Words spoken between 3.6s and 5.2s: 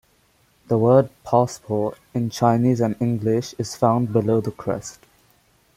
found below the crest.